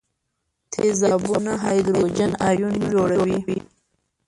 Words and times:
تیزابونه 0.71 1.53
هایدروجن 1.63 2.31
ایون 2.49 2.73
جوړوي. 2.91 3.39